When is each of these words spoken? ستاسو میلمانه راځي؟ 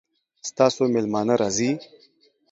ستاسو 0.49 0.81
میلمانه 0.93 1.33
راځي؟ 1.41 1.71